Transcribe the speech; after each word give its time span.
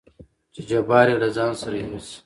چې 0.53 0.61
جبار 0.69 1.07
يې 1.11 1.15
له 1.21 1.27
ځانه 1.35 1.55
سره 1.61 1.75
يوسي. 1.85 2.17